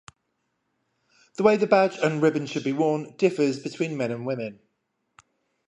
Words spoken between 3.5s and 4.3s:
between men and